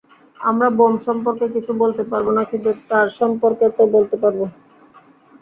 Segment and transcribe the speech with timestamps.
[0.39, 4.39] আমরা বোম সম্পর্কে কিছু বলতে পারব না কিন্তু তার সম্পর্কে তো বলতে পারব।